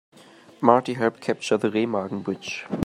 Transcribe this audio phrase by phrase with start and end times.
[0.61, 2.65] Marty helped capture the Remagen Bridge.